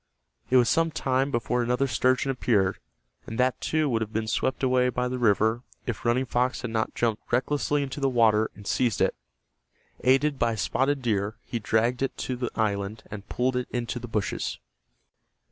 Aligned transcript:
It 0.49 0.57
was 0.57 0.67
some 0.67 0.89
time 0.89 1.29
before 1.29 1.61
another 1.61 1.85
sturgeon 1.85 2.31
appeared, 2.31 2.79
and 3.27 3.37
that, 3.39 3.61
too, 3.61 3.87
would 3.87 4.01
have 4.01 4.11
been 4.11 4.25
swept 4.25 4.63
away 4.63 4.89
by 4.89 5.07
the 5.07 5.19
river 5.19 5.61
if 5.85 6.03
Running 6.03 6.25
Fox 6.25 6.63
had 6.63 6.71
not 6.71 6.95
jumped 6.95 7.31
recklessly 7.31 7.83
into 7.83 7.99
the 7.99 8.09
water 8.09 8.49
and 8.55 8.65
seized 8.65 8.99
it. 8.99 9.13
Aided 10.03 10.39
by 10.39 10.55
Spotted 10.55 11.03
Deer 11.03 11.35
he 11.45 11.59
dragged 11.59 12.01
it 12.01 12.17
to 12.17 12.35
the 12.35 12.49
island, 12.55 13.03
and 13.11 13.29
pulled 13.29 13.55
it 13.55 13.67
into 13.69 13.99
the 13.99 14.07
bushes. 14.07 14.57